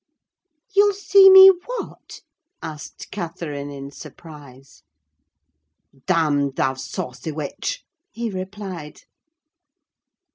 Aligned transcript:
"You'll 0.75 0.95
see 0.95 1.29
me 1.29 1.51
what?" 1.67 2.21
asked 2.59 3.11
Catherine 3.11 3.69
in 3.69 3.91
surprise. 3.91 4.81
"Damned—thou 6.07 6.73
saucy 6.73 7.31
witch!" 7.31 7.83
he 8.09 8.31
replied. 8.31 9.01